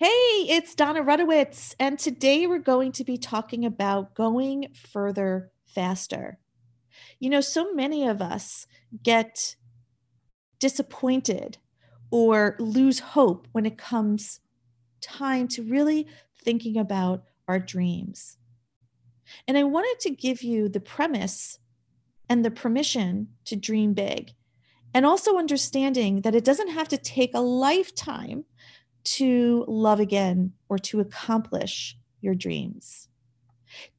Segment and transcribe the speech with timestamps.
[0.00, 6.38] Hey, it's Dona Rutowicz, and today we're going to be talking about going further faster.
[7.18, 8.68] You know, so many of us
[9.02, 9.56] get
[10.60, 11.58] disappointed
[12.12, 14.38] or lose hope when it comes
[15.00, 16.06] time to really
[16.44, 18.36] thinking about our dreams.
[19.48, 21.58] And I wanted to give you the premise
[22.28, 24.30] and the permission to dream big,
[24.94, 28.44] and also understanding that it doesn't have to take a lifetime
[29.16, 33.08] to love again or to accomplish your dreams.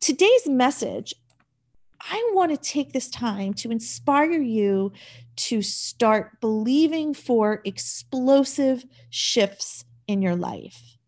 [0.00, 1.14] Today's message,
[2.00, 4.92] I want to take this time to inspire you
[5.36, 10.98] to start believing for explosive shifts in your life.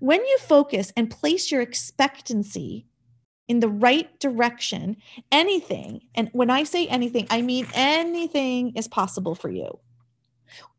[0.00, 2.86] When you focus and place your expectancy
[3.48, 4.98] in the right direction,
[5.32, 9.80] anything, and when I say anything, I mean anything is possible for you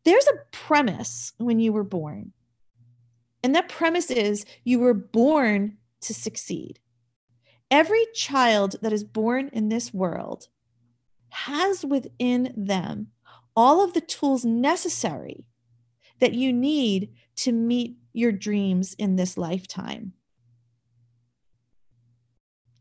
[0.10, 2.34] there's a premise when you were born.
[3.44, 6.80] And that premise is you were born to succeed.
[7.70, 10.48] Every child that is born in this world
[11.30, 13.10] has within them
[13.56, 15.46] all of the tools necessary
[16.20, 20.14] that you need to meet your dreams in this lifetime.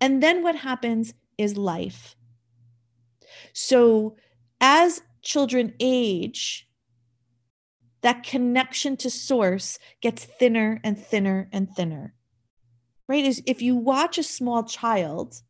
[0.01, 2.17] And then what happens is life.
[3.53, 4.17] So
[4.63, 6.68] as children age,
[8.03, 12.15] that connection to source gets thinner and thinner and thinner.
[13.09, 13.25] Right?
[13.25, 15.41] Is if you watch a small child,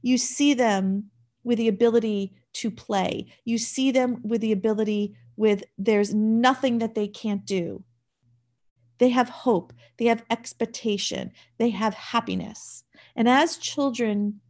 [0.00, 1.10] you see them
[1.44, 3.32] with the ability to play.
[3.44, 7.84] You see them with the ability with there's nothing that they can't do.
[8.98, 12.84] They have hope, they have expectation, they have happiness.
[13.16, 14.40] And as children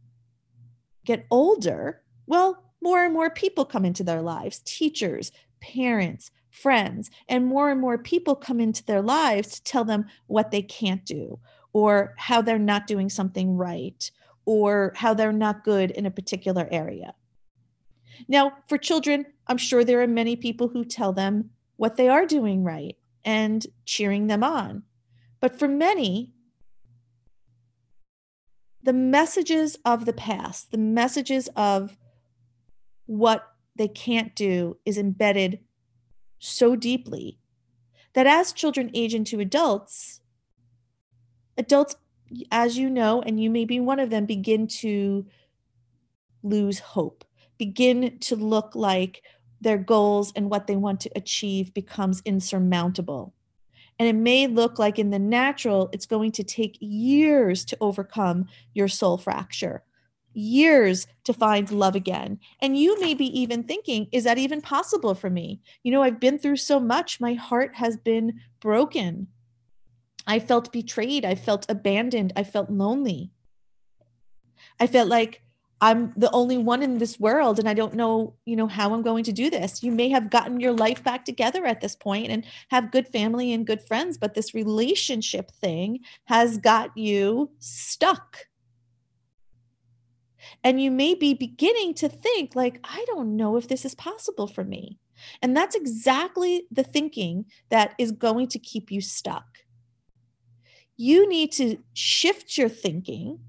[1.05, 5.31] get older, well, more and more people come into their lives teachers,
[5.61, 10.51] parents, friends, and more and more people come into their lives to tell them what
[10.51, 11.39] they can't do
[11.73, 14.11] or how they're not doing something right
[14.45, 17.15] or how they're not good in a particular area.
[18.27, 22.25] Now, for children, I'm sure there are many people who tell them what they are
[22.25, 24.83] doing right and cheering them on.
[25.39, 26.33] But for many,
[28.83, 31.97] the messages of the past, the messages of
[33.07, 35.59] what they can't do is embedded
[36.43, 37.39] so deeply
[38.13, 40.21] that as children age into adults,
[41.57, 41.95] adults,
[42.51, 45.25] as you know, and you may be one of them, begin to
[46.43, 47.23] lose hope,
[47.57, 49.23] begin to look like
[49.61, 53.33] their goals and what they want to achieve becomes insurmountable.
[53.97, 58.47] And it may look like in the natural, it's going to take years to overcome
[58.73, 59.83] your soul fracture
[60.33, 62.39] years to find love again.
[62.61, 65.61] And you may be even thinking, is that even possible for me?
[65.83, 69.27] You know, I've been through so much, my heart has been broken.
[70.25, 71.25] I felt betrayed.
[71.25, 72.33] I felt abandoned.
[72.35, 73.31] I felt lonely.
[74.79, 75.41] I felt like
[75.81, 79.01] I'm the only one in this world and I don't know, you know, how I'm
[79.01, 79.83] going to do this.
[79.83, 83.51] You may have gotten your life back together at this point and have good family
[83.51, 88.45] and good friends, but this relationship thing has got you stuck
[90.63, 94.47] and you may be beginning to think, like, I don't know if this is possible
[94.47, 94.99] for me.
[95.41, 99.45] And that's exactly the thinking that is going to keep you stuck.
[100.97, 103.39] You need to shift your thinking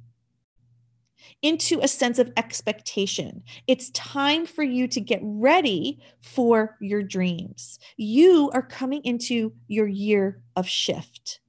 [1.43, 3.43] into a sense of expectation.
[3.67, 7.79] It's time for you to get ready for your dreams.
[7.99, 11.41] You are coming into your year of shift.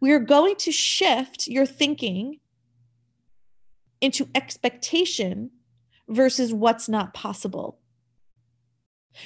[0.00, 2.38] We are going to shift your thinking
[4.02, 5.50] into expectation
[6.08, 7.78] versus what's not possible.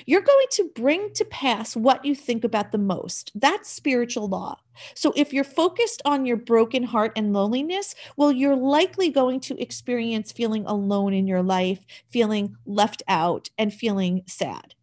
[0.05, 3.31] You're going to bring to pass what you think about the most.
[3.35, 4.59] That's spiritual law.
[4.95, 9.61] So if you're focused on your broken heart and loneliness, well, you're likely going to
[9.61, 14.75] experience feeling alone in your life, feeling left out, and feeling sad.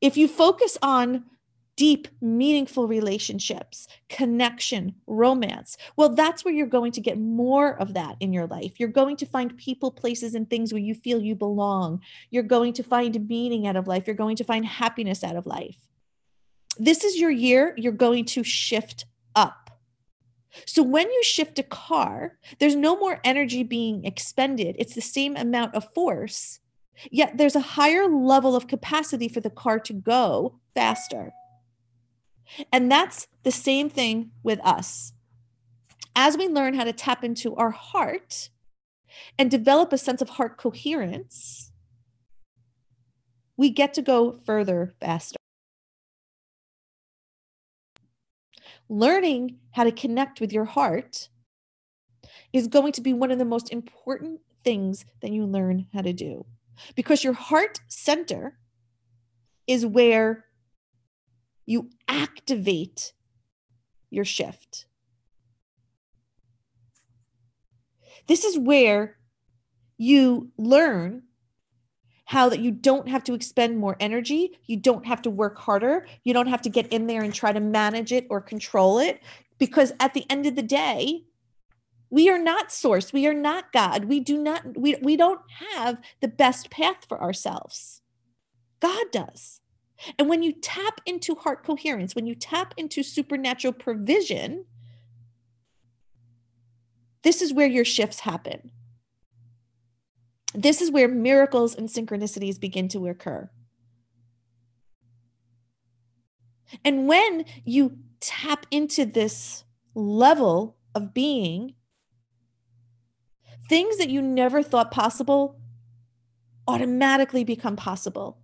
[0.00, 1.24] If you focus on
[1.76, 5.76] deep, meaningful relationships, connection, romance.
[5.96, 8.80] Well, that's where you're going to get more of that in your life.
[8.80, 12.00] You're going to find people, places, and things where you feel you belong.
[12.30, 14.06] You're going to find meaning out of life.
[14.06, 15.76] You're going to find happiness out of life.
[16.78, 19.70] This is your year, you're going to shift up.
[20.64, 25.36] So when you shift a car, there's no more energy being expended, it's the same
[25.36, 26.60] amount of force.
[27.10, 31.32] Yet there's a higher level of capacity for the car to go faster.
[32.72, 35.12] And that's the same thing with us.
[36.14, 38.50] As we learn how to tap into our heart
[39.38, 41.72] and develop a sense of heart coherence,
[43.56, 45.36] we get to go further faster.
[48.88, 51.28] learning how to connect with your heart
[52.52, 56.12] is going to be one of the most important things that you learn how to
[56.12, 56.44] do
[56.94, 58.58] because your heart center
[59.66, 60.45] is where
[61.66, 63.12] you activate
[64.10, 64.86] your shift.
[68.26, 69.18] This is where
[69.98, 71.22] you learn
[72.26, 76.06] how that you don't have to expend more energy, you don't have to work harder,
[76.24, 79.22] you don't have to get in there and try to manage it or control it
[79.58, 81.22] because at the end of the day,
[82.10, 84.06] we are not source, we are not God.
[84.06, 85.40] We do not we we don't
[85.70, 88.00] have the best path for ourselves.
[88.80, 89.60] God does.
[90.18, 94.66] And when you tap into heart coherence, when you tap into supernatural provision,
[97.22, 98.70] this is where your shifts happen.
[100.54, 103.50] This is where miracles and synchronicities begin to occur.
[106.84, 109.64] And when you tap into this
[109.94, 111.74] level of being,
[113.68, 115.60] things that you never thought possible
[116.68, 118.38] automatically become possible.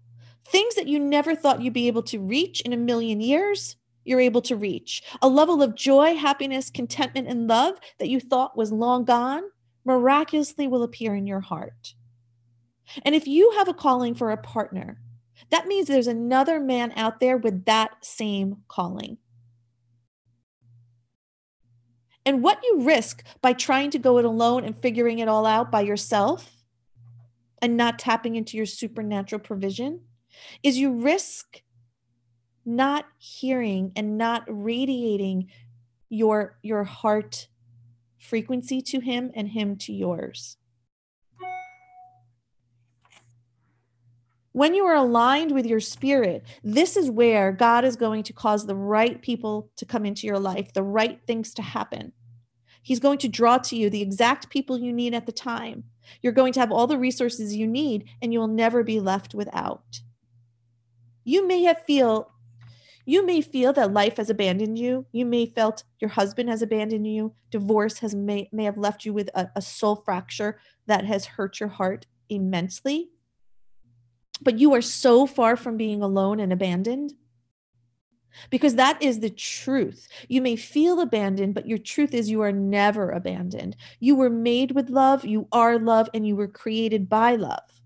[0.46, 4.20] Things that you never thought you'd be able to reach in a million years, you're
[4.20, 5.02] able to reach.
[5.22, 9.42] A level of joy, happiness, contentment, and love that you thought was long gone
[9.84, 11.94] miraculously will appear in your heart.
[13.04, 15.00] And if you have a calling for a partner,
[15.50, 19.18] that means there's another man out there with that same calling.
[22.24, 25.72] And what you risk by trying to go it alone and figuring it all out
[25.72, 26.56] by yourself
[27.60, 30.00] and not tapping into your supernatural provision
[30.62, 31.62] is you risk
[32.64, 35.48] not hearing and not radiating
[36.08, 37.48] your your heart
[38.18, 40.56] frequency to him and him to yours.
[44.52, 48.66] When you are aligned with your spirit this is where god is going to cause
[48.66, 52.12] the right people to come into your life the right things to happen.
[52.82, 55.84] He's going to draw to you the exact people you need at the time.
[56.20, 60.00] You're going to have all the resources you need and you'll never be left without
[61.24, 62.32] you may have feel
[63.04, 65.06] you may feel that life has abandoned you.
[65.10, 67.34] You may felt your husband has abandoned you.
[67.50, 71.58] Divorce has may, may have left you with a, a soul fracture that has hurt
[71.58, 73.10] your heart immensely.
[74.40, 77.14] But you are so far from being alone and abandoned
[78.50, 80.08] because that is the truth.
[80.28, 83.76] You may feel abandoned, but your truth is you are never abandoned.
[84.00, 87.81] You were made with love, you are love, and you were created by love.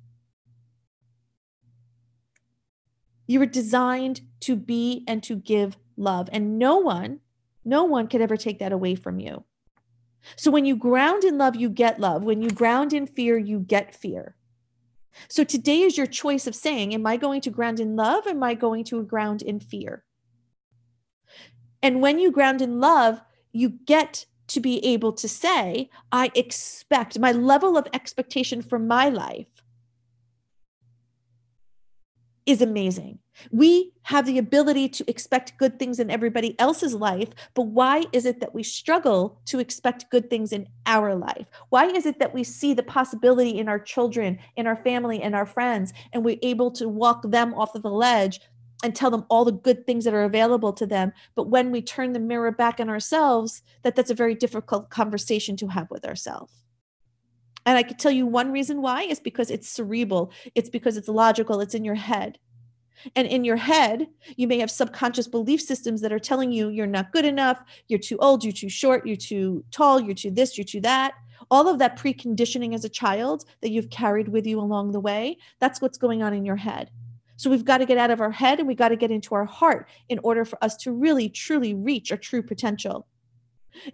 [3.27, 6.29] You were designed to be and to give love.
[6.33, 7.21] And no one,
[7.65, 9.45] no one could ever take that away from you.
[10.37, 12.25] So when you ground in love, you get love.
[12.25, 14.37] When you ground in fear, you get fear.
[15.29, 18.27] So today is your choice of saying, Am I going to ground in love?
[18.27, 20.05] Am I going to ground in fear?
[21.83, 23.21] And when you ground in love,
[23.53, 29.09] you get to be able to say, I expect my level of expectation for my
[29.09, 29.56] life
[32.47, 33.19] is amazing.
[33.51, 38.25] We have the ability to expect good things in everybody else's life, but why is
[38.25, 41.51] it that we struggle to expect good things in our life?
[41.69, 45.35] Why is it that we see the possibility in our children, in our family, and
[45.35, 48.41] our friends, and we're able to walk them off of the ledge
[48.85, 51.81] and tell them all the good things that are available to them but when we
[51.81, 56.05] turn the mirror back on ourselves that that's a very difficult conversation to have with
[56.05, 56.66] ourselves
[57.67, 61.09] and I could tell you one reason why is because it's cerebral, it's because it's
[61.09, 62.39] logical, it's in your head.
[63.15, 64.07] And in your head,
[64.37, 67.99] you may have subconscious belief systems that are telling you you're not good enough, you're
[67.99, 71.13] too old, you're too short, you're too tall, you're too this, you're too that.
[71.51, 75.37] All of that preconditioning as a child that you've carried with you along the way,
[75.61, 76.91] that's what's going on in your head.
[77.37, 79.35] So we've got to get out of our head and we've got to get into
[79.35, 83.07] our heart in order for us to really, truly reach our true potential.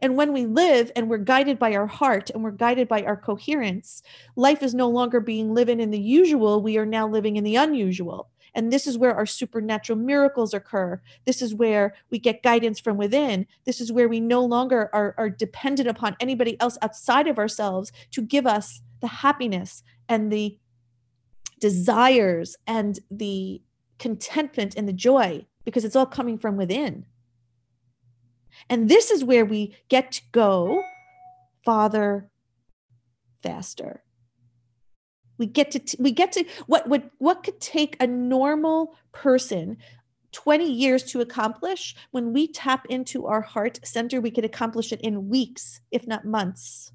[0.00, 3.16] And when we live and we're guided by our heart and we're guided by our
[3.16, 4.02] coherence,
[4.36, 6.62] life is no longer being living in the usual.
[6.62, 8.28] We are now living in the unusual.
[8.54, 11.00] And this is where our supernatural miracles occur.
[11.24, 13.46] This is where we get guidance from within.
[13.64, 17.92] This is where we no longer are, are dependent upon anybody else outside of ourselves
[18.10, 20.58] to give us the happiness and the
[21.60, 23.62] desires and the
[23.98, 27.06] contentment and the joy because it's all coming from within.
[28.68, 30.82] And this is where we get to go
[31.64, 32.30] farther,
[33.42, 34.02] faster.
[35.38, 39.78] We get to t- we get to what what what could take a normal person
[40.32, 45.00] 20 years to accomplish when we tap into our heart center we could accomplish it
[45.00, 46.92] in weeks if not months.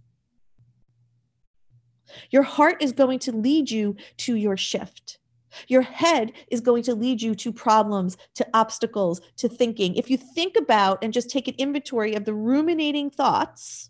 [2.29, 5.19] Your heart is going to lead you to your shift.
[5.67, 9.95] Your head is going to lead you to problems, to obstacles, to thinking.
[9.95, 13.89] If you think about and just take an inventory of the ruminating thoughts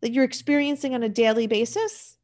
[0.00, 2.16] that you're experiencing on a daily basis,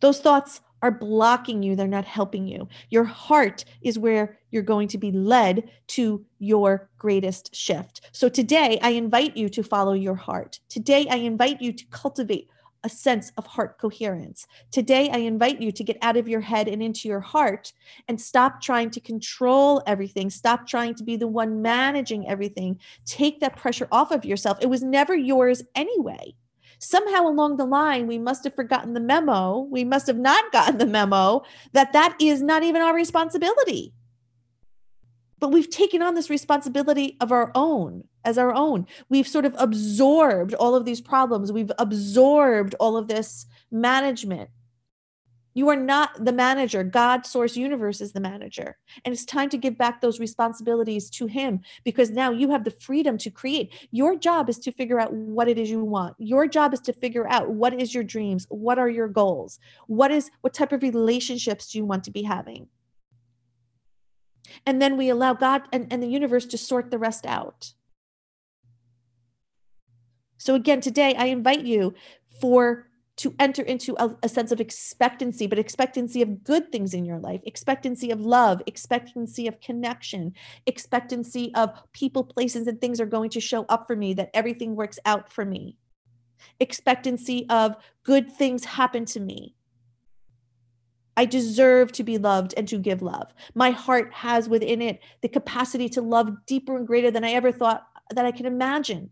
[0.00, 2.68] those thoughts are blocking you, they're not helping you.
[2.90, 8.02] Your heart is where you're going to be led to your greatest shift.
[8.12, 10.60] So today, I invite you to follow your heart.
[10.68, 12.50] Today, I invite you to cultivate
[12.84, 14.46] a sense of heart coherence.
[14.70, 17.72] Today, I invite you to get out of your head and into your heart
[18.06, 20.28] and stop trying to control everything.
[20.28, 22.78] Stop trying to be the one managing everything.
[23.06, 24.58] Take that pressure off of yourself.
[24.60, 26.34] It was never yours anyway
[26.84, 29.60] somehow along the line we must have forgotten the memo.
[29.70, 33.92] We must have not gotten the memo that that is not even our responsibility.
[35.38, 38.86] But we've taken on this responsibility of our own as our own.
[39.08, 41.52] We've sort of absorbed all of these problems.
[41.52, 44.50] We've absorbed all of this management
[45.54, 46.82] you are not the manager.
[46.82, 48.76] God, source, universe is the manager.
[49.04, 52.72] And it's time to give back those responsibilities to Him because now you have the
[52.72, 53.72] freedom to create.
[53.92, 56.16] Your job is to figure out what it is you want.
[56.18, 60.10] Your job is to figure out what is your dreams, what are your goals, what
[60.10, 62.68] is what type of relationships do you want to be having.
[64.66, 67.72] And then we allow God and, and the universe to sort the rest out.
[70.36, 71.94] So, again, today I invite you
[72.40, 77.04] for to enter into a, a, sense of expectancy, but expectancy of good things in
[77.04, 80.32] your life, expectancy of love, expectancy of connection,
[80.66, 84.74] expectancy of people, places, and things are going to show up for me, that everything
[84.74, 85.76] works out for me,
[86.58, 89.54] expectancy of good things happen to me.
[91.16, 93.32] I deserve to be loved and to give love.
[93.54, 97.52] My heart has within it the capacity to love deeper and greater than I ever
[97.52, 99.10] thought that I can imagine.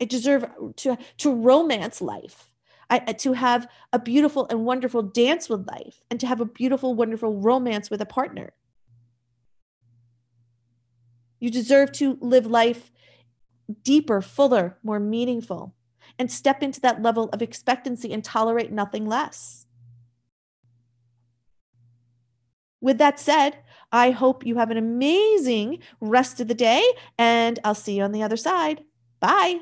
[0.00, 2.50] I deserve to, to romance life.
[2.90, 6.94] I, to have a beautiful and wonderful dance with life and to have a beautiful,
[6.94, 8.54] wonderful romance with a partner.
[11.38, 12.90] You deserve to live life
[13.82, 15.74] deeper, fuller, more meaningful,
[16.18, 19.66] and step into that level of expectancy and tolerate nothing less.
[22.80, 23.58] With that said,
[23.92, 26.82] I hope you have an amazing rest of the day,
[27.18, 28.84] and I'll see you on the other side.
[29.20, 29.60] Bye.